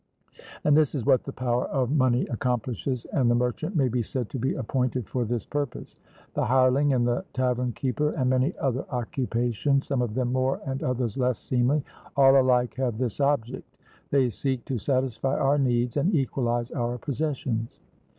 And 0.63 0.75
this 0.75 0.95
is 0.95 1.05
what 1.05 1.25
the 1.25 1.31
power 1.31 1.65
of 1.67 1.91
money 1.91 2.25
accomplishes, 2.25 3.05
and 3.13 3.29
the 3.29 3.35
merchant 3.35 3.75
may 3.75 3.87
be 3.87 4.01
said 4.01 4.31
to 4.31 4.39
be 4.39 4.55
appointed 4.55 5.07
for 5.07 5.25
this 5.25 5.45
purpose. 5.45 5.95
The 6.33 6.45
hireling 6.45 6.91
and 6.91 7.07
the 7.07 7.23
tavern 7.33 7.71
keeper, 7.73 8.09
and 8.09 8.27
many 8.27 8.57
other 8.57 8.83
occupations, 8.89 9.85
some 9.85 10.01
of 10.01 10.15
them 10.15 10.31
more 10.33 10.59
and 10.65 10.81
others 10.81 11.19
less 11.19 11.37
seemly 11.37 11.83
all 12.17 12.41
alike 12.41 12.73
have 12.77 12.97
this 12.97 13.19
object 13.19 13.77
they 14.09 14.31
seek 14.31 14.65
to 14.65 14.79
satisfy 14.79 15.35
our 15.37 15.59
needs 15.59 15.97
and 15.97 16.15
equalize 16.15 16.71
our 16.71 16.97
possessions. 16.97 17.79